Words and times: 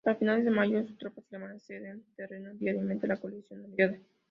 Para 0.03 0.15
finales 0.15 0.45
de 0.45 0.49
mayo, 0.49 0.81
las 0.81 0.97
tropas 0.97 1.23
alemanas 1.31 1.61
ceden 1.61 2.03
terreno 2.15 2.55
diariamente 2.55 3.05
a 3.05 3.09
la 3.09 3.17
coalición 3.17 3.65
aliada. 3.65 3.99